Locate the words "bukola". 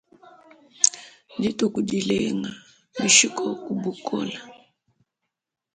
3.81-4.37